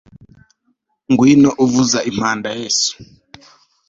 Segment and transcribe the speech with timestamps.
[1.11, 2.91] ngwino uvuza impanda, yesu